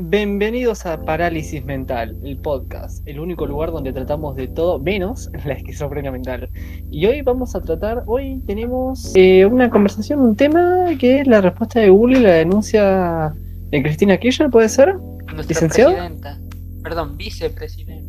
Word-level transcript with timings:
Bienvenidos 0.00 0.86
a 0.86 1.02
Parálisis 1.02 1.64
Mental, 1.64 2.16
el 2.22 2.38
podcast, 2.38 3.02
el 3.08 3.18
único 3.18 3.46
lugar 3.46 3.72
donde 3.72 3.92
tratamos 3.92 4.36
de 4.36 4.46
todo 4.46 4.78
menos 4.78 5.28
la 5.44 5.54
esquizofrenia 5.54 6.12
mental. 6.12 6.48
Y 6.88 7.04
hoy 7.06 7.20
vamos 7.22 7.56
a 7.56 7.60
tratar, 7.60 8.04
hoy 8.06 8.40
tenemos 8.46 9.10
eh, 9.16 9.44
una 9.44 9.68
conversación, 9.68 10.20
un 10.20 10.36
tema 10.36 10.86
que 11.00 11.18
es 11.18 11.26
la 11.26 11.40
respuesta 11.40 11.80
de 11.80 11.88
Google 11.88 12.20
y 12.20 12.22
la 12.22 12.30
denuncia 12.34 13.34
de 13.70 13.82
Cristina 13.82 14.16
Kirchner, 14.18 14.50
¿puede 14.50 14.68
ser? 14.68 14.94
Nuestra 14.94 15.42
¿Licenciado? 15.48 15.90
presidenta. 15.90 16.38
Perdón, 16.84 17.16
vicepresidenta. 17.16 18.08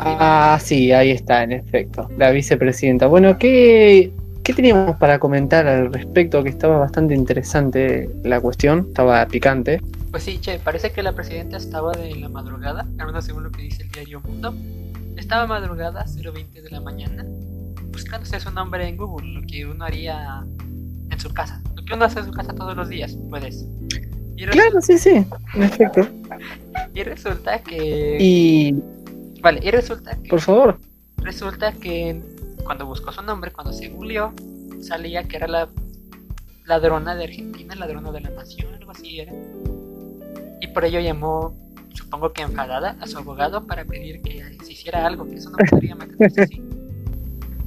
Ah, 0.00 0.58
sí, 0.60 0.92
ahí 0.92 1.12
está, 1.12 1.44
en 1.44 1.52
efecto, 1.52 2.10
la 2.18 2.30
vicepresidenta. 2.30 3.06
Bueno, 3.06 3.38
¿qué, 3.38 4.12
¿qué 4.42 4.54
teníamos 4.54 4.96
para 4.96 5.18
comentar 5.18 5.66
al 5.66 5.92
respecto? 5.92 6.42
Que 6.42 6.50
estaba 6.50 6.78
bastante 6.78 7.14
interesante 7.14 8.08
la 8.24 8.40
cuestión, 8.40 8.86
estaba 8.88 9.24
picante. 9.26 9.80
Pues 10.10 10.24
sí, 10.24 10.38
che, 10.40 10.58
parece 10.58 10.90
que 10.90 11.02
la 11.02 11.12
presidenta 11.12 11.56
estaba 11.56 11.92
de 11.92 12.16
la 12.16 12.28
madrugada, 12.28 12.86
al 12.98 13.06
menos 13.06 13.24
según 13.24 13.44
lo 13.44 13.50
que 13.50 13.62
dice 13.62 13.82
el 13.82 13.90
diario 13.90 14.20
Mundo. 14.20 14.54
Estaba 15.16 15.46
madrugada, 15.46 16.04
0.20 16.06 16.62
de 16.62 16.70
la 16.70 16.80
mañana, 16.80 17.24
buscándose 17.92 18.40
su 18.40 18.50
nombre 18.50 18.88
en 18.88 18.96
Google, 18.96 19.34
lo 19.34 19.42
que 19.46 19.66
uno 19.66 19.84
haría 19.84 20.44
en 21.10 21.20
su 21.20 21.32
casa. 21.32 21.60
Lo 21.76 21.84
que 21.84 21.94
uno 21.94 22.04
hace 22.06 22.20
en 22.20 22.26
su 22.26 22.32
casa 22.32 22.54
todos 22.54 22.76
los 22.76 22.88
días, 22.88 23.16
puedes. 23.28 23.66
Y, 24.36 24.46
Claro, 24.46 24.80
sí, 24.80 24.96
sí, 24.98 25.24
en 25.54 25.62
efecto. 25.62 26.08
y 26.94 27.02
resulta 27.02 27.58
que... 27.62 28.16
Y, 28.18 28.74
Vale, 29.42 29.60
y 29.62 29.70
resulta 29.70 30.16
que... 30.16 30.28
por 30.28 30.40
favor, 30.40 30.78
Resulta 31.18 31.72
que 31.72 32.20
cuando 32.70 32.86
buscó 32.86 33.10
su 33.10 33.20
nombre, 33.22 33.50
cuando 33.50 33.72
se 33.72 33.88
googleó, 33.88 34.32
salía 34.80 35.24
que 35.24 35.38
era 35.38 35.48
la 35.48 35.68
ladrona 36.66 37.16
de 37.16 37.24
Argentina, 37.24 37.74
ladrona 37.74 38.12
de 38.12 38.20
la 38.20 38.30
nación, 38.30 38.72
algo 38.72 38.92
así 38.92 39.18
era. 39.18 39.32
Y 40.60 40.68
por 40.68 40.84
ello 40.84 41.00
llamó, 41.00 41.52
supongo 41.92 42.32
que 42.32 42.42
enfadada, 42.42 42.96
a 43.00 43.08
su 43.08 43.18
abogado 43.18 43.66
para 43.66 43.84
pedir 43.84 44.22
que 44.22 44.44
se 44.62 44.72
hiciera 44.72 45.04
algo, 45.04 45.26
que 45.26 45.34
eso 45.34 45.50
no 45.50 45.56
podría 45.68 45.96
mantenerse 45.96 46.42
así. 46.42 46.62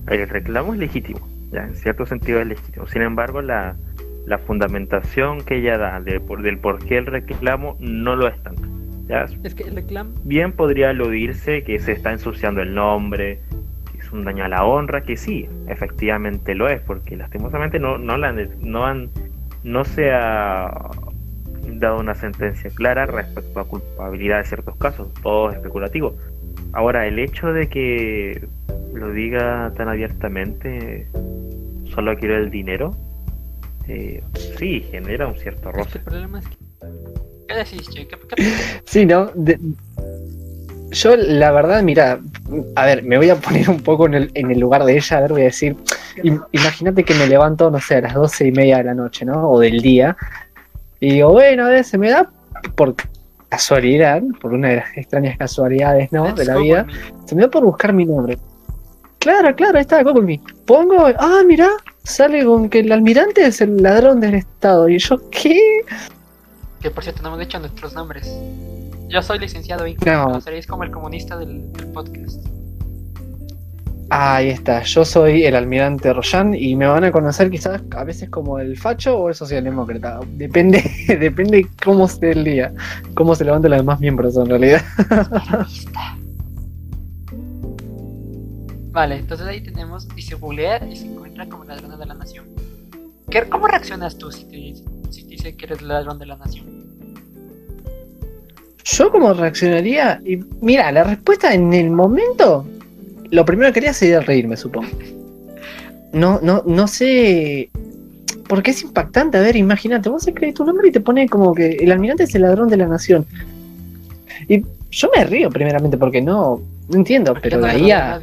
El 0.07 0.29
reclamo 0.29 0.71
es 0.73 0.79
legítimo, 0.79 1.19
ya, 1.51 1.63
en 1.65 1.75
cierto 1.75 2.05
sentido 2.05 2.39
es 2.39 2.47
legítimo. 2.47 2.87
Sin 2.87 3.01
embargo, 3.01 3.41
la, 3.41 3.75
la 4.25 4.37
fundamentación 4.37 5.43
que 5.43 5.57
ella 5.57 5.77
da 5.77 5.99
de 5.99 6.21
por- 6.21 6.43
del 6.43 6.59
por 6.59 6.79
qué 6.85 6.99
el 6.99 7.07
reclamo 7.07 7.75
no 7.81 8.15
lo 8.15 8.29
es 8.29 8.41
tanto. 8.41 8.61
Ya, 9.09 9.25
Es 9.43 9.53
que 9.53 9.63
el 9.63 9.75
reclamo... 9.75 10.11
bien 10.23 10.53
podría 10.53 10.91
aludirse 10.91 11.65
que 11.65 11.77
se 11.79 11.91
está 11.91 12.13
ensuciando 12.13 12.61
el 12.61 12.73
nombre, 12.73 13.41
un 14.13 14.23
daño 14.23 14.45
a 14.45 14.47
la 14.47 14.65
honra, 14.65 15.01
que 15.01 15.17
sí, 15.17 15.47
efectivamente 15.67 16.55
lo 16.55 16.69
es, 16.69 16.81
porque 16.81 17.17
lastimosamente 17.17 17.79
no, 17.79 17.97
no, 17.97 18.17
la 18.17 18.29
han, 18.29 18.49
no, 18.61 18.85
han, 18.85 19.09
no 19.63 19.83
se 19.83 20.11
ha 20.11 20.71
dado 21.65 21.99
una 21.99 22.15
sentencia 22.15 22.69
clara 22.69 23.05
respecto 23.05 23.59
a 23.59 23.65
culpabilidad 23.65 24.37
de 24.39 24.45
ciertos 24.45 24.75
casos, 24.77 25.13
todo 25.21 25.49
es 25.49 25.57
especulativo. 25.57 26.15
Ahora, 26.73 27.07
el 27.07 27.19
hecho 27.19 27.51
de 27.53 27.67
que 27.67 28.47
lo 28.93 29.11
diga 29.11 29.71
tan 29.75 29.89
abiertamente, 29.89 31.07
solo 31.93 32.15
quiero 32.17 32.37
el 32.37 32.49
dinero, 32.51 32.95
eh, 33.87 34.23
sí, 34.57 34.85
genera 34.91 35.27
un 35.27 35.35
cierto 35.35 35.71
roce. 35.71 35.97
el 35.97 36.03
problema 36.03 36.39
es 36.39 36.47
que... 36.47 36.57
¿Qué 37.47 37.55
decís, 37.55 37.89
che? 37.89 38.07
¿Qué, 38.07 38.17
qué 38.17 38.35
piensas? 38.35 38.81
sí, 38.85 39.05
¿no? 39.05 39.31
De- 39.35 39.59
yo, 40.91 41.15
la 41.15 41.51
verdad, 41.51 41.81
mira, 41.83 42.19
a 42.75 42.85
ver, 42.85 43.03
me 43.03 43.17
voy 43.17 43.29
a 43.29 43.35
poner 43.35 43.69
un 43.69 43.81
poco 43.81 44.05
en 44.07 44.13
el, 44.15 44.31
en 44.33 44.51
el 44.51 44.59
lugar 44.59 44.83
de 44.83 44.95
ella, 44.97 45.17
a 45.17 45.21
ver, 45.21 45.31
voy 45.31 45.41
a 45.41 45.45
decir, 45.45 45.75
im- 46.17 46.43
imagínate 46.51 47.03
que 47.03 47.13
me 47.15 47.27
levanto, 47.27 47.71
no 47.71 47.79
sé, 47.79 47.95
a 47.95 48.01
las 48.01 48.13
doce 48.13 48.47
y 48.47 48.51
media 48.51 48.77
de 48.77 48.83
la 48.85 48.93
noche, 48.93 49.25
¿no? 49.25 49.49
O 49.49 49.59
del 49.59 49.81
día, 49.81 50.15
y 50.99 51.13
digo, 51.13 51.31
bueno, 51.31 51.65
a 51.65 51.69
ver, 51.69 51.83
se 51.83 51.97
me 51.97 52.09
da 52.09 52.29
por 52.75 52.95
casualidad, 53.49 54.21
por 54.41 54.53
una 54.53 54.69
de 54.69 54.75
las 54.77 54.97
extrañas 54.97 55.37
casualidades, 55.37 56.11
¿no? 56.11 56.25
Let's 56.25 56.35
De 56.37 56.45
la 56.45 56.57
vida, 56.57 56.87
se 57.25 57.35
me 57.35 57.43
da 57.43 57.49
por 57.49 57.63
buscar 57.63 57.93
mi 57.93 58.05
nombre. 58.05 58.37
Claro, 59.19 59.55
claro, 59.55 59.77
ahí 59.77 59.81
está, 59.83 60.03
Google 60.03 60.23
Me. 60.23 60.41
Pongo, 60.65 61.05
ah, 61.17 61.41
mira, 61.47 61.69
sale 62.03 62.43
con 62.43 62.67
que 62.69 62.79
el 62.79 62.91
almirante 62.91 63.45
es 63.45 63.61
el 63.61 63.81
ladrón 63.81 64.19
del 64.19 64.33
Estado. 64.35 64.89
Y 64.89 64.97
yo, 64.97 65.17
¿qué? 65.29 65.59
Que 66.81 66.91
por 66.91 67.03
cierto, 67.03 67.21
no 67.21 67.29
hemos 67.29 67.39
dicho 67.39 67.57
nuestros 67.59 67.93
nombres. 67.93 68.27
Yo 69.13 69.21
soy 69.21 69.37
licenciado 69.37 69.85
y 69.85 69.95
No. 70.05 70.41
seréis 70.41 70.65
como 70.65 70.83
el 70.83 70.89
comunista 70.91 71.37
del, 71.37 71.71
del 71.73 71.87
podcast. 71.87 72.43
Ahí 74.09 74.49
está, 74.49 74.81
yo 74.83 75.05
soy 75.05 75.43
el 75.45 75.55
almirante 75.55 76.11
Royan 76.13 76.53
y 76.53 76.75
me 76.75 76.85
van 76.87 77.03
a 77.03 77.11
conocer 77.11 77.49
quizás 77.49 77.81
a 77.95 78.03
veces 78.03 78.29
como 78.29 78.57
el 78.59 78.75
facho 78.77 79.17
o 79.17 79.29
el 79.29 79.35
socialdemócrata. 79.35 80.19
Depende, 80.35 80.83
depende 81.19 81.67
cómo 81.83 82.05
esté 82.05 82.31
el 82.31 82.43
día, 82.43 82.73
cómo 83.15 83.33
se 83.35 83.45
levanten 83.45 83.71
los 83.71 83.79
demás 83.79 83.99
miembros 83.99 84.35
en 84.37 84.47
realidad. 84.47 84.81
Vale, 88.91 89.17
entonces 89.17 89.47
ahí 89.47 89.61
tenemos, 89.61 90.07
dice 90.15 90.35
googlea 90.35 90.85
y 90.87 90.95
se 90.95 91.05
encuentra 91.07 91.47
como 91.47 91.63
ladrona 91.63 91.97
de 91.97 92.05
la 92.05 92.13
nación. 92.13 92.45
¿Qué- 93.29 93.43
¿Cómo 93.49 93.67
reaccionas 93.67 94.17
tú 94.17 94.31
si 94.31 94.45
te, 94.45 94.75
si 95.11 95.23
te 95.23 95.29
dice 95.29 95.55
que 95.55 95.65
eres 95.65 95.81
ladrón 95.81 96.19
de 96.19 96.25
la 96.27 96.35
nación? 96.37 96.72
Yo 98.83 99.11
como 99.11 99.33
reaccionaría, 99.33 100.21
y 100.25 100.39
mira, 100.61 100.91
la 100.91 101.03
respuesta 101.03 101.53
en 101.53 101.73
el 101.73 101.89
momento, 101.89 102.65
lo 103.31 103.45
primero 103.45 103.71
que 103.71 103.79
haría 103.79 103.93
sería 103.93 104.19
reírme, 104.19 104.57
supongo. 104.57 104.89
No, 106.11 106.39
no, 106.41 106.63
no 106.65 106.87
sé, 106.87 107.69
porque 108.47 108.71
es 108.71 108.83
impactante. 108.83 109.37
A 109.37 109.41
ver, 109.41 109.55
imagínate, 109.55 110.09
vos 110.09 110.27
escribís 110.27 110.55
tu 110.55 110.65
nombre 110.65 110.89
y 110.89 110.91
te 110.91 110.99
pone 110.99 111.27
como 111.27 111.53
que 111.55 111.71
el 111.71 111.91
almirante 111.91 112.23
es 112.23 112.35
el 112.35 112.43
ladrón 112.43 112.69
de 112.69 112.77
la 112.77 112.87
nación. 112.87 113.25
Y 114.47 114.63
yo 114.91 115.09
me 115.15 115.23
río 115.23 115.49
primeramente 115.49 115.97
porque 115.97 116.21
no, 116.21 116.61
no 116.89 116.95
entiendo, 116.95 117.33
¿Por 117.33 117.41
qué 117.41 117.49
pero 117.49 117.61
de 117.61 117.71
ahí 117.71 117.91
a, 117.91 118.19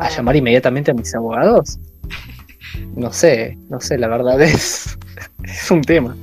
a 0.00 0.08
llamar 0.08 0.36
inmediatamente 0.36 0.92
a 0.92 0.94
mis 0.94 1.14
abogados, 1.14 1.78
no 2.94 3.12
sé, 3.12 3.58
no 3.68 3.80
sé, 3.80 3.98
la 3.98 4.08
verdad 4.08 4.40
es, 4.40 4.98
es 5.44 5.70
un 5.70 5.82
tema. 5.82 6.16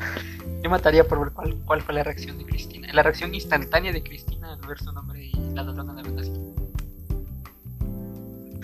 Yo 0.64 0.70
mataría 0.70 1.04
por 1.04 1.20
ver 1.20 1.34
cuál, 1.34 1.56
cuál 1.66 1.82
fue 1.82 1.94
la 1.94 2.04
reacción 2.04 2.38
de 2.38 2.46
Cristina. 2.46 2.88
La 2.94 3.04
reacción 3.04 3.36
instantánea 3.36 3.92
de 3.92 4.02
Cristina 4.02 4.54
al 4.54 4.68
ver 4.68 4.80
su 4.80 4.94
nombre 4.94 5.26
y 5.26 5.34
la 5.54 5.64
ladrona 5.64 5.94
de 5.94 6.04
la 6.04 6.10
nación. 6.10 6.54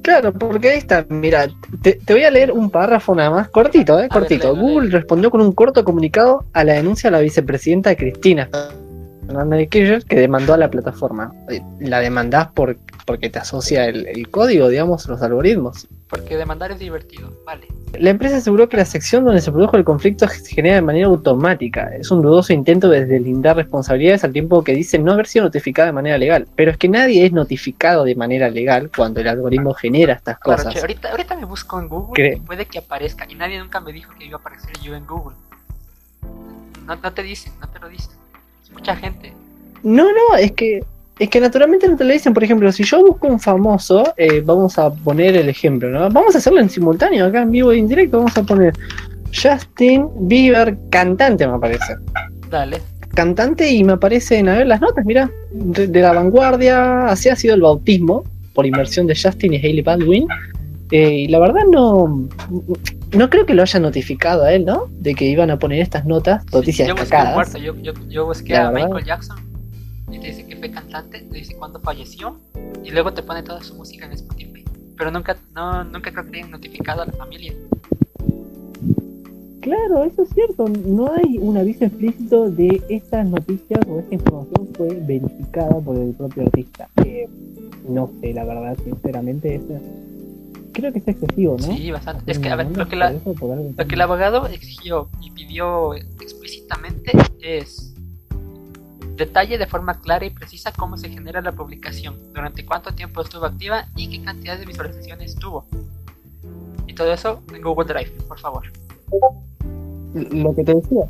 Claro, 0.01 0.33
porque 0.33 0.69
ahí 0.69 0.77
está, 0.77 1.05
mira, 1.09 1.49
te, 1.81 1.93
te 1.93 2.13
voy 2.13 2.23
a 2.23 2.31
leer 2.31 2.53
un 2.53 2.71
párrafo 2.71 3.13
nada 3.13 3.29
más, 3.29 3.49
cortito, 3.49 3.99
¿eh? 3.99 4.07
Cortito. 4.07 4.55
Google 4.55 4.89
respondió 4.89 5.29
con 5.29 5.41
un 5.41 5.51
corto 5.51 5.83
comunicado 5.83 6.45
a 6.53 6.63
la 6.63 6.73
denuncia 6.73 7.09
de 7.09 7.17
la 7.17 7.21
vicepresidenta 7.21 7.95
Cristina 7.95 8.49
Fernández 9.29 9.59
de 9.59 9.67
Kirchner 9.69 10.03
que 10.05 10.15
demandó 10.19 10.53
a 10.55 10.57
la 10.57 10.69
plataforma. 10.71 11.31
Eh, 11.49 11.61
La 11.79 11.99
demandás 11.99 12.47
por, 12.47 12.77
porque 13.05 13.29
te 13.29 13.37
asocia 13.39 13.85
el, 13.85 14.07
el 14.07 14.29
código, 14.29 14.67
digamos, 14.67 15.07
los 15.07 15.21
algoritmos. 15.21 15.87
Porque 16.09 16.35
demandar 16.37 16.71
es 16.71 16.79
divertido, 16.79 17.31
vale. 17.45 17.67
La 17.99 18.09
empresa 18.09 18.37
aseguró 18.37 18.67
que 18.67 18.77
la 18.77 18.85
sección 18.85 19.23
donde 19.25 19.41
se 19.41 19.51
produjo 19.51 19.77
el 19.77 19.83
conflicto 19.83 20.27
se 20.27 20.55
genera 20.55 20.75
de 20.75 20.81
manera 20.81 21.05
automática. 21.07 21.95
Es 21.95 22.09
un 22.09 22.23
dudoso 22.23 22.51
intento 22.51 22.89
de 22.89 23.05
deslindar 23.05 23.55
responsabilidades 23.57 24.23
al 24.23 24.33
tiempo 24.33 24.63
que 24.63 24.73
dice 24.73 24.97
no 24.97 25.11
haber 25.13 25.27
sido 25.27 25.45
notificada 25.45 25.85
de 25.87 25.93
manera 25.93 26.17
legal. 26.17 26.47
Pero 26.55 26.71
es 26.71 26.77
que 26.77 26.89
nadie 26.89 27.25
es 27.27 27.31
notificado 27.31 28.03
de 28.05 28.15
manera 28.15 28.49
legal 28.49 28.89
cuando 28.95 29.19
el 29.21 29.27
algoritmo 29.27 29.75
genera 29.75 30.13
estas 30.13 30.39
Claro, 30.39 30.57
cosas. 30.63 30.73
che, 30.73 30.81
ahorita, 30.81 31.11
ahorita 31.11 31.35
me 31.35 31.45
busco 31.45 31.79
en 31.79 31.87
Google 31.87 32.23
Cre- 32.23 32.37
y 32.37 32.39
puede 32.41 32.65
que 32.65 32.79
aparezca. 32.79 33.25
Y 33.29 33.35
nadie 33.35 33.59
nunca 33.59 33.79
me 33.79 33.93
dijo 33.93 34.11
que 34.17 34.25
iba 34.25 34.37
a 34.37 34.39
aparecer 34.39 34.71
yo 34.83 34.95
en 34.95 35.05
Google. 35.05 35.35
No, 36.87 36.95
no 36.95 37.13
te 37.13 37.21
dicen, 37.21 37.53
no 37.61 37.67
te 37.69 37.77
lo 37.79 37.87
dicen. 37.87 38.17
Mucha 38.79 38.95
gente. 38.95 39.33
No, 39.83 40.05
no, 40.05 40.35
es 40.37 40.51
que 40.53 40.83
es 41.19 41.29
que 41.29 41.41
naturalmente 41.41 41.87
no 41.87 41.97
te 41.97 42.05
lo 42.05 42.13
dicen. 42.13 42.33
Por 42.33 42.43
ejemplo, 42.43 42.71
si 42.71 42.83
yo 42.83 43.05
busco 43.05 43.27
un 43.27 43.39
famoso, 43.39 44.13
eh, 44.15 44.41
vamos 44.41 44.79
a 44.79 44.89
poner 44.89 45.35
el 45.35 45.49
ejemplo, 45.49 45.89
¿no? 45.89 46.09
Vamos 46.09 46.33
a 46.33 46.37
hacerlo 46.37 46.61
en 46.61 46.69
simultáneo, 46.69 47.25
acá 47.25 47.41
en 47.41 47.51
vivo 47.51 47.73
e 47.73 47.77
indirecto. 47.77 48.17
Vamos 48.17 48.37
a 48.37 48.43
poner 48.43 48.73
Justin 49.33 50.07
Bieber, 50.21 50.77
cantante, 50.89 51.45
me 51.45 51.53
aparece. 51.53 51.95
Dale. 52.49 52.81
Cantante 53.13 53.69
y 53.69 53.83
me 53.83 53.93
aparecen, 53.93 54.47
a 54.47 54.59
ver, 54.59 54.67
las 54.67 54.79
notas, 54.79 55.03
mira, 55.05 55.29
de, 55.51 55.87
de 55.87 56.01
la 56.01 56.13
vanguardia. 56.13 57.07
Así 57.07 57.27
ha 57.27 57.35
sido 57.35 57.55
el 57.55 57.61
bautismo 57.61 58.23
por 58.53 58.65
inversión 58.65 59.05
de 59.05 59.15
Justin 59.21 59.53
y 59.53 59.57
Hailey 59.57 59.81
Baldwin. 59.81 60.25
Eh, 60.91 61.11
y 61.11 61.27
la 61.27 61.39
verdad 61.39 61.63
no, 61.69 62.29
no 63.11 63.29
creo 63.29 63.45
que 63.45 63.53
lo 63.53 63.61
haya 63.61 63.79
notificado 63.79 64.43
a 64.43 64.53
él, 64.53 64.65
¿no? 64.65 64.87
De 64.99 65.15
que 65.15 65.25
iban 65.25 65.49
a 65.51 65.59
poner 65.59 65.79
estas 65.81 66.05
notas, 66.05 66.45
noticias 66.51 66.87
yo 66.87 66.93
busqué 66.95 67.03
un 67.03 67.09
destacadas. 67.09 67.35
muerto, 67.35 67.57
yo, 67.57 67.75
yo, 67.81 67.93
yo 68.07 68.25
busqué 68.25 68.53
La 68.53 68.67
a 68.67 68.71
verdad. 68.71 68.87
Michael 68.87 69.05
Jackson 69.05 69.49
y 70.11 70.19
te 70.19 70.27
dice 70.27 70.45
que 70.45 70.55
fue 70.55 70.71
cantante, 70.71 71.21
te 71.21 71.37
dice 71.37 71.55
cuándo 71.55 71.79
falleció 71.79 72.37
y 72.83 72.91
luego 72.91 73.13
te 73.13 73.21
pone 73.23 73.43
toda 73.43 73.61
su 73.61 73.75
música 73.75 74.05
en 74.05 74.13
Spotify. 74.13 74.65
Pero 74.97 75.11
nunca, 75.11 75.37
no, 75.53 75.83
nunca 75.83 76.11
creo 76.11 76.29
que 76.29 76.37
hayan 76.39 76.51
notificado 76.51 77.03
a 77.03 77.05
la 77.05 77.11
familia. 77.13 77.53
Claro, 79.61 80.03
eso 80.03 80.23
es 80.23 80.29
cierto. 80.29 80.67
No 80.67 81.11
hay 81.13 81.37
un 81.37 81.57
aviso 81.57 81.85
explícito 81.85 82.49
de 82.49 82.81
estas 82.89 83.27
noticias 83.27 83.79
o 83.87 83.99
esta 83.99 84.15
información 84.15 84.69
fue 84.75 84.87
verificada 84.95 85.79
por 85.79 85.97
el 85.97 86.13
propio 86.13 86.43
artista. 86.43 86.87
Eh, 87.05 87.27
no 87.87 88.09
sé, 88.19 88.33
la 88.33 88.45
verdad, 88.45 88.77
sinceramente, 88.83 89.55
es, 89.55 89.61
creo 90.79 90.93
que 90.93 90.99
es 90.99 91.07
excesivo, 91.07 91.57
¿no? 91.59 91.75
Sí, 91.75 91.91
bastante. 91.91 92.31
Es 92.31 92.39
que, 92.39 92.49
a 92.49 92.55
ver, 92.55 92.75
lo 92.75 92.87
que, 92.87 92.95
la, 92.95 93.11
lo 93.11 93.73
el 93.77 94.01
abogado 94.01 94.47
exigió 94.47 95.09
y 95.21 95.31
pidió 95.31 95.93
explícitamente 95.93 97.11
es 97.41 97.89
Detalle 99.19 99.57
de 99.57 99.67
forma 99.67 99.99
clara 99.99 100.25
y 100.25 100.29
precisa 100.29 100.71
cómo 100.71 100.95
se 100.95 101.09
genera 101.09 101.41
la 101.41 101.51
publicación, 101.51 102.15
durante 102.33 102.65
cuánto 102.65 102.93
tiempo 102.93 103.21
estuvo 103.21 103.43
activa 103.45 103.85
y 103.97 104.09
qué 104.09 104.23
cantidad 104.23 104.57
de 104.57 104.65
visualizaciones 104.65 105.35
tuvo. 105.35 105.65
Y 106.87 106.93
todo 106.93 107.11
eso 107.11 107.41
en 107.53 107.61
Google 107.61 107.85
Drive, 107.85 108.11
por 108.29 108.39
favor. 108.39 108.71
Lo 110.13 110.55
que 110.55 110.63
te 110.63 110.73
decía. 110.73 111.03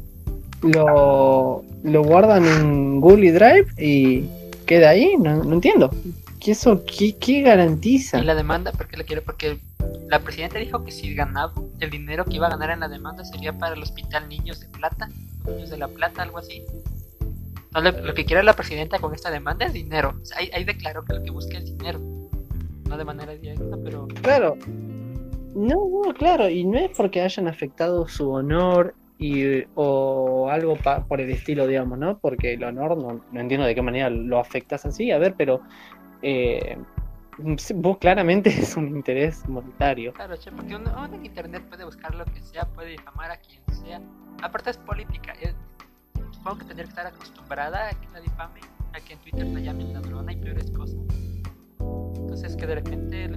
Lo, 0.63 1.63
lo 1.83 2.03
guardan 2.03 2.45
en 2.47 2.99
Google 2.99 3.31
Drive 3.31 3.67
y 3.77 4.27
queda 4.65 4.89
ahí. 4.89 5.15
No, 5.19 5.43
no 5.43 5.53
entiendo. 5.53 5.91
¿Qué 6.39 6.51
eso 6.51 6.83
qué, 6.85 7.15
qué 7.17 7.41
garantiza? 7.41 8.19
Y 8.19 8.23
la 8.23 8.35
demanda, 8.35 8.71
¿por 8.71 8.87
qué 8.87 8.97
la 8.97 9.03
quiere? 9.03 9.21
Porque 9.21 9.59
la 10.07 10.19
presidenta 10.19 10.57
dijo 10.59 10.83
que 10.83 10.91
si 10.91 11.13
ganaba, 11.13 11.53
el 11.79 11.89
dinero 11.89 12.25
que 12.25 12.35
iba 12.35 12.47
a 12.47 12.51
ganar 12.51 12.71
en 12.71 12.79
la 12.79 12.87
demanda 12.87 13.23
sería 13.25 13.53
para 13.57 13.75
el 13.75 13.81
hospital 13.83 14.29
Niños 14.29 14.59
de 14.61 14.67
Plata, 14.67 15.09
Niños 15.45 15.69
de 15.69 15.77
la 15.77 15.87
Plata, 15.87 16.21
algo 16.23 16.37
así. 16.37 16.63
Entonces, 17.65 18.03
lo 18.03 18.13
que 18.13 18.25
quiere 18.25 18.41
la 18.43 18.53
presidenta 18.53 18.99
con 18.99 19.13
esta 19.13 19.29
demanda 19.29 19.65
es 19.65 19.73
dinero. 19.73 20.15
O 20.21 20.25
sea, 20.25 20.39
ahí, 20.39 20.49
ahí 20.53 20.63
declaró 20.63 21.03
que 21.05 21.13
lo 21.13 21.23
que 21.23 21.29
busca 21.29 21.57
es 21.57 21.65
dinero. 21.65 21.99
No 22.87 22.97
de 22.97 23.05
manera 23.05 23.35
directa, 23.35 23.77
pero 23.83 24.07
Claro. 24.21 24.57
No, 25.55 25.75
no, 26.05 26.13
claro, 26.13 26.47
y 26.49 26.63
no 26.63 26.77
es 26.79 26.91
porque 26.95 27.21
hayan 27.21 27.47
afectado 27.47 28.07
su 28.07 28.29
honor 28.31 28.95
y, 29.17 29.63
o 29.75 30.47
algo 30.49 30.75
pa- 30.77 31.05
por 31.05 31.19
el 31.21 31.29
estilo, 31.31 31.67
digamos, 31.67 31.97
¿no? 31.99 32.17
Porque 32.19 32.53
el 32.53 32.63
honor 32.63 32.97
no, 32.97 33.21
no 33.31 33.39
entiendo 33.39 33.65
de 33.65 33.75
qué 33.75 33.81
manera 33.81 34.09
lo 34.09 34.39
afectas 34.39 34.85
así, 34.85 35.11
a 35.11 35.17
ver, 35.17 35.35
pero 35.37 35.61
eh, 36.21 36.77
sí, 37.57 37.73
vos 37.73 37.97
claramente 37.97 38.49
es 38.59 38.75
un 38.77 38.87
interés 38.87 39.47
monetario. 39.47 40.13
Claro, 40.13 40.35
che, 40.37 40.51
porque 40.51 40.75
uno, 40.75 40.91
uno 40.97 41.15
en 41.15 41.25
internet 41.25 41.63
puede 41.69 41.85
buscar 41.85 42.13
lo 42.15 42.25
que 42.25 42.41
sea, 42.41 42.65
puede 42.65 42.91
difamar 42.91 43.31
a 43.31 43.37
quien 43.37 43.61
sea. 43.71 44.01
Aparte 44.41 44.71
es 44.71 44.77
política. 44.77 45.33
eh, 45.41 45.53
supongo 46.31 46.59
que 46.59 46.65
tendría 46.65 46.85
que 46.85 46.89
estar 46.89 47.07
acostumbrada 47.07 47.89
a 47.89 47.93
que 47.99 48.07
la 48.13 48.19
difame, 48.21 48.59
a 48.93 48.99
que 49.01 49.13
en 49.13 49.19
Twitter 49.19 49.47
la 49.47 49.59
llamen 49.59 49.93
ladrona 49.93 50.31
y 50.31 50.37
peores 50.37 50.71
cosas. 50.71 50.99
Entonces 52.15 52.55
que 52.55 52.67
de 52.67 52.75
repente 52.75 53.29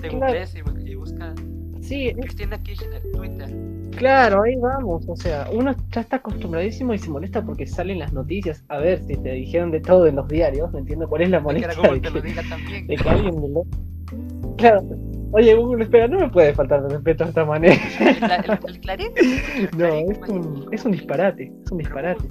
te 0.00 0.08
Claro. 0.08 0.18
googlees 0.18 0.54
y, 0.54 0.90
y 0.90 0.94
busca 0.94 1.34
Sí, 1.80 2.12
Cristina 2.20 2.62
Kirchner, 2.62 3.02
Twitter. 3.12 3.48
Claro, 3.96 4.42
ahí 4.42 4.54
vamos. 4.56 5.04
O 5.08 5.16
sea, 5.16 5.46
uno 5.52 5.74
ya 5.90 6.00
está 6.02 6.16
acostumbradísimo 6.16 6.94
y 6.94 6.98
se 6.98 7.10
molesta 7.10 7.42
porque 7.42 7.66
salen 7.66 7.98
las 7.98 8.12
noticias. 8.12 8.64
A 8.68 8.78
ver, 8.78 9.02
si 9.06 9.16
te 9.16 9.32
dijeron 9.32 9.70
de 9.70 9.80
todo 9.80 10.06
en 10.06 10.16
los 10.16 10.28
diarios, 10.28 10.70
no 10.72 10.78
entiendo 10.78 11.08
cuál 11.08 11.22
es 11.22 11.30
la 11.30 11.38
Que 11.38 11.58
era 11.58 11.74
molestia 11.74 11.76
Google 11.82 11.94
de 11.96 12.00
que 12.02 12.10
lo 12.10 12.22
que, 12.22 12.28
diga 12.28 12.42
también. 12.48 12.86
de 12.86 12.96
que 12.96 13.08
alguien 13.08 13.34
me 13.40 13.48
lo... 13.48 13.62
Claro. 14.56 14.82
Oye, 15.32 15.54
Google, 15.54 15.84
espera, 15.84 16.08
no 16.08 16.20
me 16.20 16.28
puede 16.30 16.54
faltar 16.54 16.82
de 16.82 16.88
respeto 16.94 17.24
de 17.24 17.30
esta 17.30 17.44
manera. 17.44 17.74
El, 18.00 18.06
el- 18.50 18.58
el 18.74 18.80
Clarín. 18.80 19.08
el 19.16 19.68
No, 19.76 19.86
es 20.12 20.18
un, 20.28 20.68
es 20.72 20.84
un 20.84 20.92
disparate. 20.92 21.52
Es 21.64 21.70
un 21.72 21.78
disparate. 21.78 22.24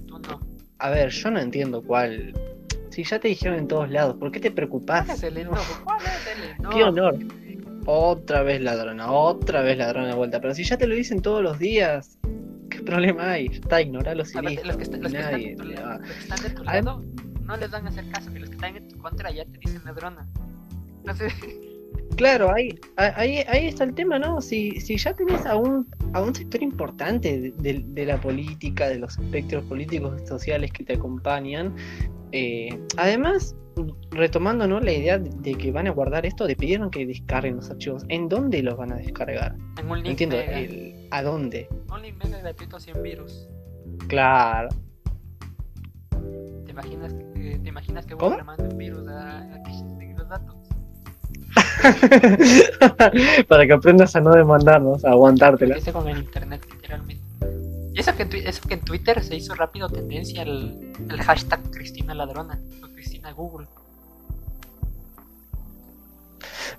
A 0.80 0.90
ver, 0.90 1.10
yo 1.10 1.32
no 1.32 1.40
entiendo 1.40 1.82
cuál. 1.84 2.34
Si 2.90 3.04
ya 3.04 3.20
te 3.20 3.28
dijeron 3.28 3.60
en 3.60 3.68
todos 3.68 3.92
lados, 3.92 4.16
¿por 4.16 4.32
qué 4.32 4.40
te 4.40 4.50
preocupás? 4.50 5.06
¿Cuál 5.06 5.18
es 5.18 5.24
el 5.24 5.38
enojo? 5.38 5.82
¿Cuál 5.84 6.00
es 6.02 6.28
el 6.36 6.60
enojo? 6.60 6.76
Qué 6.76 6.84
honor. 6.84 7.16
Otra 7.90 8.44
vez 8.44 8.62
ladrona, 8.62 9.10
otra 9.12 9.62
vez 9.62 9.78
ladrona 9.78 10.10
de 10.10 10.14
vuelta. 10.16 10.42
Pero 10.42 10.54
si 10.54 10.64
ya 10.66 10.78
te 10.78 10.88
lo 10.88 10.94
dicen 10.94 11.22
todos 11.22 11.42
los 11.42 11.58
días, 11.58 12.18
¿qué 12.70 12.82
problema 12.82 13.32
hay? 13.32 13.46
Está, 13.48 13.82
ignoralo 13.82 14.26
si 14.26 14.38
Aparte, 14.38 14.50
listo. 14.62 14.68
los 14.68 14.78
que, 14.78 14.84
están- 14.84 15.02
los, 15.04 15.12
que 15.14 15.18
están 15.20 15.32
Nadie 15.32 15.56
lado, 15.56 15.88
va- 15.88 15.98
los 16.00 16.08
que 16.10 16.20
están 16.20 16.42
de 16.44 16.50
tu 16.50 16.64
lado 16.64 17.04
no 17.46 17.56
les 17.58 17.72
van 17.72 17.86
a 17.86 17.90
hacer 17.90 18.10
caso, 18.10 18.34
que 18.34 18.40
los 18.42 18.50
que 18.50 18.56
están 18.56 18.76
en 18.76 18.88
tu 18.90 18.98
contra 18.98 19.32
ya 19.32 19.46
te 19.46 19.58
dicen 19.58 19.82
ladrona. 19.86 20.28
Entonces, 21.00 21.34
Claro, 22.18 22.52
ahí, 22.52 22.74
ahí, 22.96 23.44
ahí 23.48 23.68
está 23.68 23.84
el 23.84 23.94
tema, 23.94 24.18
¿no? 24.18 24.42
Si, 24.42 24.82
si 24.82 24.98
ya 24.98 25.14
tenés 25.14 25.46
a 25.46 25.56
un, 25.56 25.88
a 26.14 26.22
un 26.24 26.34
sector 26.34 26.64
importante 26.64 27.40
de, 27.40 27.52
de- 27.60 27.84
de 27.86 28.06
la 28.06 28.20
política, 28.20 28.90
de 28.90 28.98
los 28.98 29.18
espectros 29.20 29.64
políticos 29.66 30.20
y 30.24 30.28
sociales 30.28 30.72
que 30.72 30.84
te 30.84 30.94
acompañan, 30.96 31.76
eh, 32.32 32.70
además, 32.98 33.56
retomando 34.12 34.68
¿no? 34.68 34.80
la 34.80 34.92
idea 34.92 35.18
de, 35.20 35.56
que 35.56 35.72
van 35.72 35.88
a 35.88 35.92
guardar 35.92 36.26
esto, 36.26 36.46
te 36.48 36.56
pidieron 36.56 36.90
que 36.90 37.06
descarguen 37.06 37.58
los 37.58 37.70
archivos. 37.70 38.04
¿En 38.10 38.30
dónde 38.30 38.62
los 38.64 38.78
van 38.78 38.92
a 38.94 38.96
descargar? 38.98 39.56
en 39.78 39.84
un 39.86 39.90
No 39.90 39.96
link 39.96 40.08
entiendo, 40.08 40.36
mega, 40.38 40.60
el, 40.60 41.08
¿a 41.12 41.24
dónde? 41.24 41.68
un 41.92 42.02
link 42.02 42.24
mega 42.24 42.40
gratuito 42.40 42.80
sin 42.80 43.02
virus. 43.02 43.48
Claro. 44.08 44.70
¿Te 46.66 46.72
imaginas, 46.72 47.14
que- 47.14 47.60
te 47.64 47.70
imaginas 47.70 48.06
que. 48.06 48.14
Google 48.16 48.38
le 48.38 48.44
manda 48.44 48.64
un 48.64 48.78
virus 48.78 49.08
a, 49.08 49.40
a 49.40 49.64
que 49.64 49.72
tenga 50.00 50.18
los 50.20 50.30
datos? 50.30 50.56
Para 53.48 53.66
que 53.66 53.74
aprendas 53.74 54.16
a 54.16 54.22
no 54.22 54.32
demandarnos, 54.34 55.04
a 55.06 55.12
aguantártela. 55.12 55.78
hice 55.78 55.92
con 55.94 56.08
el 56.08 56.20
internet, 56.20 56.66
literalmente. 56.72 57.24
Eso 57.98 58.16
que, 58.16 58.24
en, 58.24 58.30
twi- 58.30 58.44
eso 58.46 58.62
que 58.68 58.76
en 58.76 58.82
Twitter 58.82 59.24
se 59.24 59.36
hizo 59.36 59.54
rápido 59.56 59.90
tendencia 59.90 60.44
el, 60.44 60.94
el 61.10 61.22
hashtag 61.22 61.62
Cristina 61.72 62.14
Ladrona 62.14 62.60
o 62.84 62.88
Cristina 62.94 63.32
Google. 63.32 63.68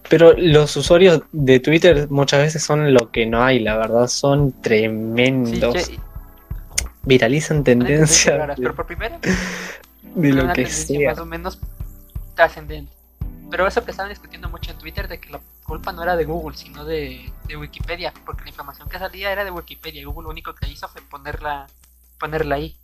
Pero 0.08 0.32
los 0.36 0.76
usuarios 0.76 1.22
de 1.32 1.60
Twitter 1.60 2.08
muchas 2.10 2.40
veces 2.40 2.62
son 2.62 2.92
lo 2.94 3.10
que 3.10 3.26
no 3.26 3.42
hay, 3.42 3.58
la 3.58 3.76
verdad, 3.76 4.06
son 4.06 4.50
Sí, 4.50 4.56
tremendos. 4.62 5.90
y- 5.90 5.98
Viralizan 7.04 7.64
tendencia 7.64 8.32
tendencias 8.32 8.56
de, 8.56 8.62
pero 8.62 8.74
por 8.74 8.86
primera 8.86 9.18
de 10.14 10.28
lo 10.32 10.46
que 10.48 10.52
tendencia 10.64 10.98
sea. 10.98 11.10
más 11.10 11.18
o 11.18 11.26
menos 11.26 11.58
trascendente. 12.34 12.92
Pero 13.50 13.66
eso 13.66 13.82
que 13.84 13.90
estaban 13.92 14.10
discutiendo 14.10 14.48
mucho 14.50 14.70
en 14.72 14.78
Twitter 14.78 15.08
de 15.08 15.18
que 15.18 15.30
la 15.30 15.40
culpa 15.68 15.92
no 15.92 16.02
era 16.02 16.16
de 16.16 16.24
Google, 16.24 16.56
sino 16.56 16.84
de, 16.84 17.30
de 17.46 17.56
Wikipedia, 17.56 18.12
porque 18.26 18.42
la 18.44 18.50
información 18.50 18.88
que 18.88 18.98
salía 18.98 19.30
era 19.30 19.44
de 19.44 19.50
Wikipedia 19.52 20.00
y 20.00 20.04
Google 20.04 20.24
lo 20.24 20.30
único 20.30 20.54
que 20.54 20.66
hizo 20.68 20.88
fue 20.88 21.02
ponerla, 21.02 21.66
ponerla 22.18 22.56
ahí. 22.56 22.74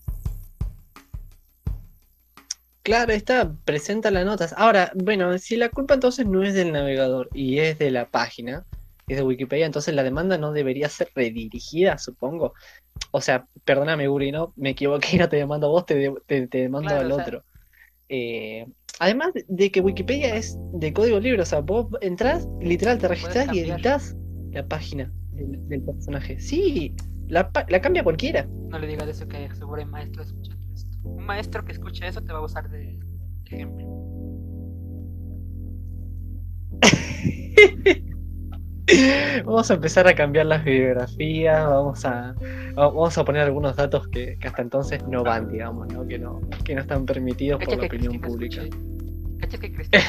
Claro, 2.83 3.13
está, 3.13 3.51
presenta 3.65 4.11
las 4.11 4.27
notas. 4.27 4.55
Ahora, 4.59 4.93
bueno, 4.95 5.39
si 5.39 5.57
la 5.57 5.71
culpa 5.71 5.95
entonces 5.95 6.27
no 6.27 6.43
es 6.43 6.53
del 6.53 6.71
navegador 6.73 7.31
y 7.33 7.59
es 7.59 7.79
de 7.79 7.91
la 7.91 8.11
página, 8.11 8.67
es 9.09 9.17
de 9.17 9.23
Wikipedia, 9.23 9.65
entonces 9.65 9.95
la 9.95 10.03
demanda 10.03 10.37
no 10.37 10.53
debería 10.53 10.91
ser 10.91 11.11
redirigida, 11.15 11.97
supongo. 11.97 12.53
O 13.11 13.23
sea, 13.23 13.47
perdóname, 13.65 14.07
Guri, 14.09 14.33
¿no? 14.33 14.53
Me 14.57 14.71
equivoqué, 14.71 15.17
no 15.19 15.29
te 15.31 15.37
demando 15.37 15.69
a 15.69 15.71
vos, 15.71 15.87
te, 15.87 15.95
de- 15.95 16.15
te, 16.27 16.47
te 16.47 16.59
demando 16.59 16.89
Claro, 16.91 17.01
al 17.07 17.13
sea- 17.13 17.23
otro. 17.23 17.45
Eh, 18.11 18.67
además 19.01 19.33
de- 19.49 19.71
que 19.71 19.81
Wikipedia 19.81 20.35
es 20.37 20.59
de 20.73 20.93
código 20.93 21.21
libre, 21.21 21.43
o 21.43 21.45
sea, 21.47 21.61
vos 21.61 21.87
entrás, 22.01 22.49
literal, 22.61 22.99
te 22.99 23.09
registrás 23.09 23.53
y 23.53 23.61
editas 23.61 24.17
la 24.53 24.67
página 24.67 25.13
del, 25.33 25.67
del 25.69 25.83
personaje. 25.83 26.39
Sí, 26.41 26.95
la, 27.29 27.51
la 27.69 27.81
cambia 27.81 28.05
cualquiera. 28.05 28.47
No 28.69 28.79
le 28.79 28.87
digas 28.87 29.09
eso 29.09 29.27
que 29.29 29.49
seguro 29.55 29.81
hay 29.81 29.87
maestros 29.87 30.29
escuchando 30.29 30.65
esto. 30.75 30.97
Un 31.05 31.25
maestro 31.27 31.65
que 31.65 31.73
escuche 31.73 32.07
eso 32.07 32.23
te 32.23 32.33
va 32.33 32.39
a 32.39 32.43
usar 32.45 32.69
de 32.71 32.79
de 32.79 33.57
ejemplo. 33.57 33.87
Vamos 39.45 39.71
a 39.71 39.75
empezar 39.75 40.07
a 40.07 40.15
cambiar 40.15 40.47
las 40.47 40.63
bibliografías, 40.65 41.67
vamos 41.67 42.05
a, 42.05 42.35
vamos 42.75 43.17
a 43.17 43.25
poner 43.25 43.43
algunos 43.43 43.77
datos 43.77 44.09
que, 44.09 44.37
que 44.39 44.49
hasta 44.49 44.63
entonces 44.63 45.03
no 45.09 45.25
van, 45.25 45.51
digamos, 45.51 45.93
¿no? 45.93 46.07
Que 46.07 46.19
no, 46.19 46.41
que 46.65 46.75
no 46.75 46.83
están 46.83 47.07
permitidos 47.07 47.65
por 47.65 47.77
la 47.79 47.87
opinión 47.87 48.19
Cristina 48.19 48.29
pública. 48.29 48.63
Cacha 49.41 49.59
que 49.59 49.73
Cristina. 49.75 50.05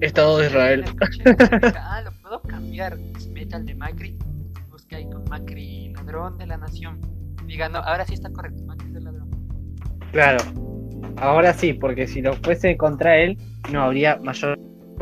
Estado 0.00 0.38
de 0.38 0.46
Israel. 0.46 0.84
Ah, 1.76 2.02
lo 2.04 2.10
puedo 2.22 2.42
cambiar. 2.42 2.98
Se 3.18 3.30
mete 3.30 3.54
al 3.54 3.64
de 3.64 3.74
Macri, 3.74 4.16
busca 4.68 4.96
ahí 4.96 5.08
con 5.08 5.22
Macri, 5.28 5.92
ladrón 5.92 6.38
de 6.38 6.46
la 6.46 6.56
nación. 6.56 7.00
Diga, 7.46 7.68
no, 7.68 7.78
ahora 7.78 8.04
sí 8.04 8.14
está 8.14 8.30
correcto, 8.30 8.64
Macri 8.64 8.88
es 8.90 8.96
el 8.96 9.04
ladrón. 9.04 9.30
Claro. 10.10 10.40
Ahora 11.16 11.52
sí, 11.52 11.74
porque 11.74 12.08
si 12.08 12.20
lo 12.20 12.34
fuese 12.34 12.76
contra 12.76 13.16
él, 13.18 13.38
no 13.70 13.82
habría 13.82 14.16
mayor. 14.16 14.58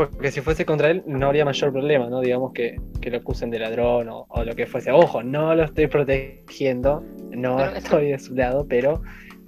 Porque 0.08 0.30
si 0.30 0.40
fuese 0.40 0.64
contra 0.64 0.90
él, 0.90 1.02
no 1.06 1.26
habría 1.26 1.44
mayor 1.44 1.72
problema, 1.72 2.08
¿no? 2.08 2.20
Digamos 2.20 2.52
que, 2.52 2.80
que 3.00 3.10
lo 3.10 3.18
acusen 3.18 3.50
de 3.50 3.58
ladrón 3.58 4.08
o, 4.08 4.26
o 4.28 4.44
lo 4.44 4.54
que 4.54 4.66
fuese. 4.66 4.90
Ojo, 4.92 5.22
no 5.22 5.54
lo 5.54 5.64
estoy 5.64 5.86
protegiendo, 5.88 7.02
no 7.30 7.56
Pero 7.56 7.68
eso- 7.70 7.76
estoy 7.78 8.10
de 8.12 8.18
su 8.18 8.34
lado, 8.34 8.66
pero 8.68 9.02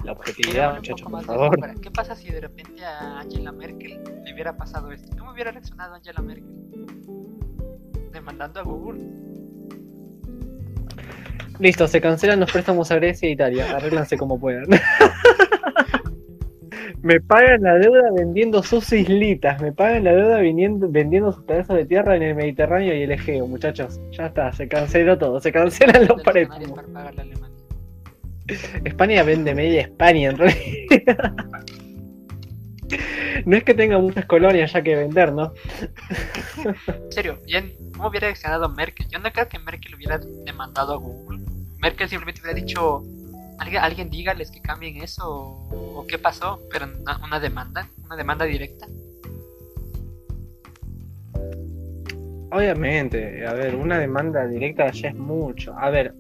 la 0.05 0.13
objetividad, 0.13 0.75
muchachos, 0.77 1.09
por 1.09 1.23
favor. 1.25 1.81
¿Qué 1.81 1.91
pasa 1.91 2.15
si 2.17 2.31
de 2.31 2.41
repente 2.41 2.85
a 2.85 3.21
Angela 3.21 3.53
Merkel 3.53 4.01
le 4.25 4.33
hubiera 4.35 4.57
pasado 4.57 4.91
esto? 4.93 5.17
¿Cómo 5.17 5.33
hubiera 5.33 5.53
reaccionado 5.53 5.95
Angela 5.95 6.21
Merkel? 6.21 6.47
Demandando 8.13 8.61
a 8.61 8.63
Google. 8.65 9.01
Listo, 11.59 11.87
se 11.87 12.01
cancelan 12.01 12.41
los 12.41 12.51
préstamos 12.51 12.91
a 12.91 12.97
Grecia 12.97 13.29
e 13.29 13.33
Italia. 13.33 13.77
Arréglanse 13.77 14.17
como 14.19 14.39
puedan. 14.41 14.65
me 17.03 17.21
pagan 17.21 17.63
la 17.63 17.75
deuda 17.75 18.11
vendiendo 18.15 18.63
sus 18.63 18.93
islitas. 18.93 19.61
Me 19.61 19.73
pagan 19.73 20.05
la 20.05 20.13
deuda 20.13 20.39
viniendo- 20.41 20.89
vendiendo 20.91 21.33
sus 21.33 21.45
pedazos 21.45 21.77
de 21.77 21.85
tierra 21.85 22.17
en 22.17 22.23
el 22.23 22.35
Mediterráneo 22.35 22.95
y 22.95 23.03
el 23.03 23.13
Egeo, 23.13 23.47
muchachos. 23.47 24.01
Ya 24.13 24.27
está, 24.27 24.53
se 24.53 24.69
canceló 24.69 25.19
todo. 25.19 25.41
Se 25.41 25.53
cancelan 25.53 26.07
los 26.07 26.27
Alemania. 26.27 26.69
España 28.85 29.23
vende 29.23 29.55
media 29.55 29.83
España 29.83 30.31
en 30.31 30.39
realidad. 30.39 31.35
No 33.47 33.57
es 33.57 33.65
que 33.65 33.75
tenga 33.75 33.99
muchas 33.99 34.27
colonias 34.27 34.73
ya 34.73 34.83
que 34.83 34.95
vender, 34.95 35.33
¿no? 35.33 35.53
En 36.87 37.13
serio, 37.13 37.39
bien, 37.47 37.73
¿cómo 37.97 38.09
hubiera 38.09 38.27
reaccionado 38.27 38.69
Merkel? 38.69 39.07
Yo 39.09 39.19
no 39.19 39.33
creo 39.33 39.49
que 39.49 39.59
Merkel 39.59 39.95
hubiera 39.95 40.19
demandado 40.45 40.93
a 40.95 40.97
Google. 40.97 41.41
Merkel 41.79 42.09
simplemente 42.09 42.43
hubiera 42.43 42.59
dicho, 42.61 43.03
alguien, 43.63 43.83
alguien 43.83 44.11
dígales 44.11 44.51
que 44.51 44.61
cambien 44.61 44.97
eso 45.03 45.23
o, 45.29 46.01
o 46.01 46.07
qué 46.07 46.19
pasó, 46.19 46.61
pero 46.71 46.87
una, 47.01 47.19
una 47.25 47.41
demanda, 47.41 47.89
una 48.05 48.17
demanda 48.17 48.45
directa. 48.45 48.87
Obviamente, 52.51 53.47
a 53.47 53.55
ver, 53.55 53.75
una 53.75 53.99
demanda 53.99 54.47
directa 54.47 54.91
ya 54.91 55.09
es 55.09 55.15
mucho. 55.17 55.75
A 55.79 55.89
ver, 55.89 56.13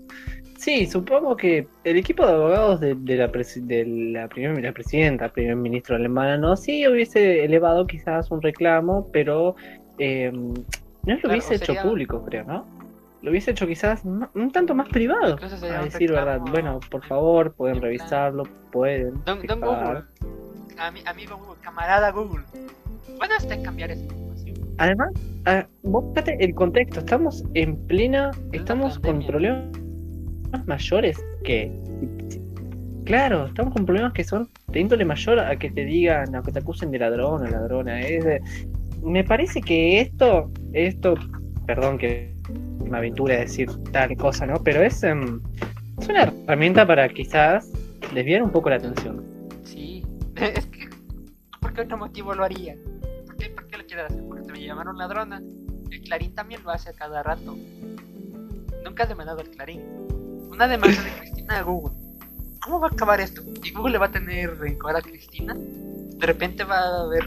sí, 0.56 0.86
supongo 0.86 1.36
que 1.36 1.66
el 1.84 1.96
equipo 1.98 2.26
de 2.26 2.32
abogados 2.32 2.80
de, 2.80 2.94
de 2.94 3.16
la, 3.16 3.30
presi- 3.30 3.60
de 3.66 3.84
la 3.86 4.28
primera 4.28 4.72
presidenta, 4.72 5.28
primer 5.28 5.56
ministro 5.56 5.96
alemana, 5.96 6.38
no, 6.38 6.56
sí 6.56 6.86
hubiese 6.88 7.44
elevado 7.44 7.86
quizás 7.86 8.30
un 8.30 8.40
reclamo, 8.40 9.10
pero 9.12 9.56
eh, 9.98 10.30
no 10.32 10.54
lo 11.04 11.20
Claro, 11.20 11.28
hubiese 11.28 11.52
o 11.52 11.56
hecho 11.56 11.66
sería- 11.66 11.82
público, 11.82 12.24
creo, 12.24 12.44
¿no? 12.44 12.81
Lo 13.22 13.30
hubiese 13.30 13.52
hecho 13.52 13.66
quizás 13.66 14.02
un 14.04 14.50
tanto 14.52 14.74
más 14.74 14.88
privado. 14.88 15.36
A 15.40 15.84
decir 15.84 16.10
verdad, 16.10 16.40
bueno, 16.50 16.80
por 16.90 17.04
favor, 17.06 17.54
pueden 17.54 17.80
revisarlo, 17.80 18.42
pueden. 18.72 19.14
Don, 19.24 19.40
don. 19.46 19.60
Google, 19.60 20.02
ami- 20.76 21.06
amigo 21.06 21.36
Google, 21.36 21.60
camarada 21.62 22.10
Google, 22.10 22.44
¿puede 23.18 23.36
usted 23.38 23.62
cambiar 23.62 23.92
esa 23.92 24.02
información? 24.02 24.56
Además, 24.78 25.12
ah, 25.46 25.66
vos 25.82 26.04
fíjate 26.14 26.44
el 26.44 26.54
contexto, 26.54 26.98
estamos 26.98 27.44
en 27.54 27.76
plena, 27.86 28.32
estamos 28.50 28.98
con 28.98 29.24
problemas 29.24 29.70
mayores 30.66 31.16
que, 31.44 31.70
claro, 33.04 33.46
estamos 33.46 33.72
con 33.74 33.86
problemas 33.86 34.12
que 34.14 34.24
son 34.24 34.48
de 34.68 34.80
índole 34.80 35.04
mayor 35.04 35.38
a 35.38 35.56
que 35.56 35.70
te 35.70 35.84
digan, 35.84 36.34
a 36.34 36.42
que 36.42 36.50
te 36.50 36.58
acusen 36.58 36.90
de 36.90 36.98
ladrón 36.98 37.42
o 37.42 37.46
ladrona. 37.46 38.00
Es 38.00 38.24
de- 38.24 38.40
me 39.02 39.22
parece 39.22 39.60
que 39.60 40.00
esto, 40.00 40.50
esto, 40.72 41.14
perdón 41.66 41.98
que 41.98 42.32
me 42.92 42.98
aventure 42.98 43.36
a 43.36 43.40
decir 43.40 43.68
tal 43.90 44.16
cosa, 44.16 44.46
¿no? 44.46 44.62
Pero 44.62 44.82
es, 44.82 45.02
em, 45.02 45.40
es 45.98 46.08
una 46.08 46.24
herramienta 46.24 46.86
para 46.86 47.08
quizás 47.08 47.72
desviar 48.14 48.42
un 48.42 48.50
poco 48.50 48.70
la 48.70 48.76
atención. 48.76 49.24
Sí, 49.64 50.04
es 50.36 50.66
que, 50.66 50.88
¿por 51.60 51.72
qué 51.72 51.80
otro 51.80 51.96
motivo 51.96 52.34
lo 52.34 52.44
haría? 52.44 52.76
¿Por 53.26 53.36
qué, 53.36 53.48
por 53.50 53.66
qué 53.66 53.78
lo 53.78 53.86
quiere 53.86 54.02
hacer? 54.02 54.22
Porque 54.28 54.44
te 54.44 54.52
me 54.52 54.62
llamaron 54.62 54.98
ladrona. 54.98 55.42
El 55.90 56.00
Clarín 56.02 56.34
también 56.34 56.62
lo 56.62 56.70
hace 56.70 56.90
a 56.90 56.92
cada 56.92 57.22
rato. 57.22 57.56
Nunca 58.84 59.04
has 59.04 59.08
demandado 59.08 59.40
al 59.40 59.48
Clarín. 59.48 59.80
Una 60.50 60.68
demanda 60.68 61.02
de 61.02 61.10
Cristina 61.18 61.58
a 61.58 61.62
Google. 61.62 61.96
¿Cómo 62.60 62.78
va 62.78 62.88
a 62.88 62.90
acabar 62.90 63.20
esto? 63.20 63.42
¿Y 63.62 63.72
Google 63.72 63.92
le 63.92 63.98
va 63.98 64.06
a 64.06 64.10
tener 64.10 64.56
rencor 64.58 64.94
a 64.94 65.02
Cristina? 65.02 65.54
¿De 65.56 66.26
repente 66.26 66.62
va 66.62 66.78
a 66.78 67.02
haber 67.02 67.24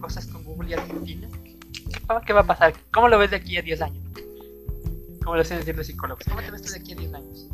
cosas 0.00 0.26
con 0.26 0.44
Google 0.44 0.70
y 0.70 0.74
Argentina? 0.74 1.28
¿Qué, 1.44 1.56
qué 2.26 2.32
va 2.32 2.40
a 2.40 2.46
pasar? 2.46 2.74
¿Cómo 2.92 3.08
lo 3.08 3.18
ves 3.18 3.30
de 3.30 3.36
aquí 3.36 3.56
a 3.56 3.62
10 3.62 3.82
años? 3.82 4.07
Como 5.28 5.36
lo 5.36 5.42
hacen 5.42 5.58
decir 5.58 5.76
los 5.76 5.86
psicólogos. 5.86 6.24
¿Cómo 6.24 6.40
te 6.40 6.50
ves 6.50 6.72
de 6.72 6.80
aquí 6.80 6.92
a 6.94 6.96
10 6.96 7.12
años? 7.12 7.48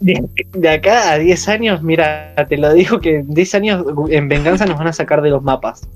De, 0.00 0.28
de 0.52 0.68
acá 0.68 1.12
a 1.12 1.18
10 1.18 1.48
años, 1.48 1.82
mira, 1.82 2.34
te 2.46 2.58
lo 2.58 2.70
digo 2.74 3.00
que 3.00 3.20
en 3.20 3.30
10 3.30 3.54
años 3.54 3.86
en 4.10 4.28
venganza 4.28 4.66
nos 4.66 4.76
van 4.76 4.88
a 4.88 4.92
sacar 4.92 5.22
de 5.22 5.30
los 5.30 5.42
mapas. 5.42 5.88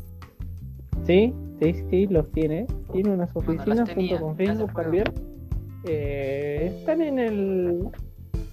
Sí, 1.06 1.35
sí, 1.61 1.75
sí, 1.90 2.06
los 2.06 2.33
tiene. 2.33 2.66
Tiene 2.90 3.11
unas 3.11 3.35
Bueno, 3.35 3.50
oficinas 3.52 3.76
las 3.80 3.88
tenía, 3.90 4.16
junto 4.18 4.25
con 4.28 4.37
Facebook 4.38 4.73
también. 4.73 5.04
Eh, 5.87 6.75
están 6.78 7.02
en 7.02 7.18
el 7.18 7.88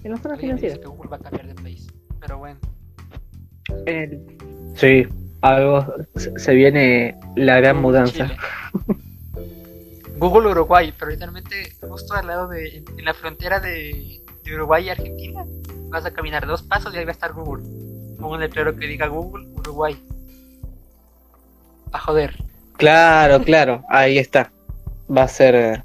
en 0.03 0.11
la 0.11 0.17
zona 0.17 0.35
financiera. 0.35 0.75
que 0.75 0.87
Google 0.87 1.09
va 1.09 1.15
a 1.15 1.19
cambiar 1.21 1.47
de 1.47 1.55
país. 1.55 1.87
Pero 2.19 2.37
bueno. 2.37 2.59
Sí, 4.75 5.07
algo 5.39 5.85
se 6.17 6.37
se 6.37 6.53
viene 6.53 7.17
la 7.37 7.61
gran 7.61 7.81
mudanza. 7.81 8.29
Google 10.21 10.51
Uruguay, 10.51 10.93
pero 10.99 11.09
literalmente 11.09 11.75
justo 11.81 12.13
al 12.13 12.27
lado 12.27 12.47
de, 12.47 12.77
en, 12.77 12.85
en 12.95 13.05
la 13.05 13.15
frontera 13.15 13.59
de, 13.59 14.21
de 14.43 14.55
Uruguay 14.55 14.85
y 14.85 14.89
Argentina, 14.89 15.43
vas 15.89 16.05
a 16.05 16.13
caminar 16.13 16.45
dos 16.45 16.61
pasos 16.61 16.93
y 16.93 16.97
ahí 16.97 17.05
va 17.05 17.09
a 17.09 17.13
estar 17.13 17.33
Google. 17.33 17.63
Con 18.19 18.25
un 18.25 18.39
letrero 18.39 18.75
que 18.77 18.85
diga 18.85 19.07
Google 19.07 19.47
Uruguay. 19.47 19.99
A 21.91 21.97
joder. 21.97 22.37
Claro, 22.77 23.41
claro, 23.43 23.83
ahí 23.89 24.19
está. 24.19 24.51
Va 25.09 25.23
a 25.23 25.27
ser 25.27 25.83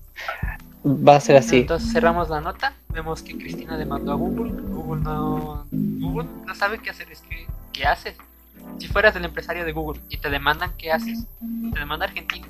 va 0.84 1.16
a 1.16 1.20
ser 1.20 1.36
así. 1.36 1.60
Entonces 1.60 1.90
cerramos 1.90 2.28
la 2.28 2.42
nota, 2.42 2.74
vemos 2.90 3.22
que 3.22 3.38
Cristina 3.38 3.78
demandó 3.78 4.12
a 4.12 4.16
Google, 4.16 4.52
Google 4.52 5.00
no, 5.00 5.66
Google 5.70 6.28
no 6.44 6.54
sabe 6.54 6.78
qué 6.78 6.90
hacer, 6.90 7.10
es 7.10 7.22
que, 7.22 7.46
¿qué 7.72 7.86
haces? 7.86 8.18
Si 8.76 8.86
fueras 8.88 9.16
el 9.16 9.24
empresario 9.24 9.64
de 9.64 9.72
Google 9.72 10.02
y 10.10 10.18
te 10.18 10.28
demandan, 10.28 10.74
¿qué 10.76 10.92
haces? 10.92 11.24
Te 11.72 11.78
demanda 11.78 12.04
Argentina. 12.04 12.46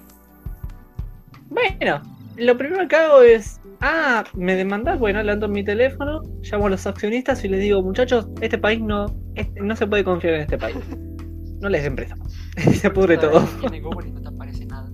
Bueno, 1.48 2.02
lo 2.36 2.58
primero 2.58 2.86
que 2.88 2.96
hago 2.96 3.22
es, 3.22 3.60
ah, 3.80 4.24
me 4.34 4.54
demandás, 4.54 4.98
bueno, 4.98 5.22
levanto 5.22 5.48
mi 5.48 5.64
teléfono, 5.64 6.22
llamo 6.42 6.66
a 6.66 6.70
los 6.70 6.86
accionistas 6.86 7.44
y 7.44 7.48
les 7.48 7.60
digo, 7.60 7.82
muchachos, 7.82 8.26
este 8.40 8.58
país 8.58 8.80
no, 8.80 9.06
este- 9.34 9.60
no 9.60 9.74
se 9.76 9.86
puede 9.86 10.04
confiar 10.04 10.34
en 10.34 10.40
este 10.42 10.58
país. 10.58 10.76
No 11.58 11.70
les 11.70 11.82
den 11.84 11.96
préstamos. 11.96 12.30
se 12.80 12.90
pudre 12.90 13.16
todo. 13.16 13.40
Tiene 13.60 13.80
Google 13.80 14.10
y 14.10 14.12
no 14.12 14.20
te 14.20 14.28
aparece 14.28 14.66
nada. 14.66 14.90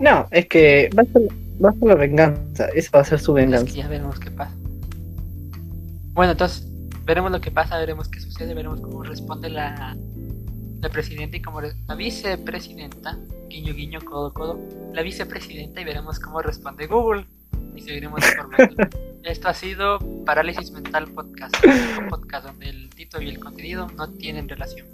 No, 0.00 0.26
es 0.32 0.46
que 0.48 0.90
va 0.98 1.02
a 1.02 1.06
ser, 1.06 1.22
va 1.64 1.70
a 1.70 1.72
ser 1.74 1.82
la 1.84 1.94
venganza. 1.94 2.66
Esa 2.74 2.90
va 2.96 3.02
a 3.02 3.04
ser 3.04 3.20
su 3.20 3.38
Es 3.38 3.44
venganza. 3.44 3.66
que 3.72 3.78
ya 3.78 3.86
veremos 3.88 4.18
qué 4.18 4.32
pasa. 4.32 4.52
Bueno, 6.12 6.32
entonces 6.32 6.68
veremos 7.06 7.30
lo 7.30 7.40
que 7.40 7.52
pasa, 7.52 7.78
veremos 7.78 8.08
qué 8.08 8.18
sucede, 8.18 8.52
veremos 8.52 8.80
cómo 8.80 9.04
responde 9.04 9.48
la, 9.48 9.96
la 10.82 10.88
presidenta 10.88 11.36
y 11.36 11.42
cómo 11.42 11.60
re- 11.60 11.74
la 11.86 11.94
vicepresidenta, 11.94 13.16
guiño 13.48 13.72
guiño, 13.72 14.00
codo 14.04 14.34
codo, 14.34 14.58
la 14.92 15.02
vicepresidenta 15.02 15.80
y 15.80 15.84
veremos 15.84 16.18
cómo 16.18 16.42
responde 16.42 16.88
Google 16.88 17.24
y 17.76 17.80
seguiremos 17.80 18.20
informando. 18.28 18.88
Esto 19.22 19.48
ha 19.48 19.54
sido 19.54 20.00
Parálisis 20.26 20.72
Mental 20.72 21.06
Podcast, 21.12 21.54
un 21.98 22.08
podcast 22.08 22.46
donde 22.46 22.68
el 22.68 22.90
título 22.90 23.22
y 23.22 23.28
el 23.28 23.38
contenido 23.38 23.86
no 23.96 24.08
tienen 24.10 24.48
relación. 24.48 24.88